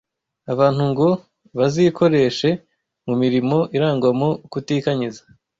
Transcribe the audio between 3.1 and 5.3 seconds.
mirimo irangwamo kutikanyiza